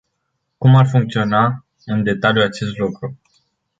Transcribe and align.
Cum 0.57 0.75
ar 0.75 0.87
funcționa 0.89 1.65
în 1.85 2.03
detaliu 2.03 2.41
acest 2.41 2.77
lucru? 2.77 3.17